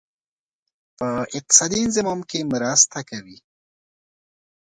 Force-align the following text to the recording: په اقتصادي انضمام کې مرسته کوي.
په 0.97 1.07
اقتصادي 1.37 1.79
انضمام 1.85 2.19
کې 2.29 2.39
مرسته 2.51 2.99
کوي. 3.09 3.37